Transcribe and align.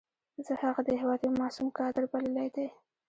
زه 0.45 0.53
هغه 0.63 0.81
د 0.85 0.89
هېواد 1.01 1.19
یو 1.25 1.37
معصوم 1.41 1.67
کادر 1.79 2.03
بللی 2.11 2.47
دی. 2.55 2.67